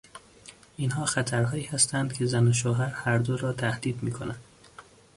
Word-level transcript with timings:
اینها 0.77 1.05
خطرهایی 1.05 1.63
هستند 1.63 2.13
که 2.13 2.25
زن 2.25 2.47
و 2.47 2.53
شوهر 2.53 2.89
هر 2.93 3.17
دو 3.17 3.37
را 3.37 3.53
تهدید 3.53 4.03
میکند. 4.03 4.39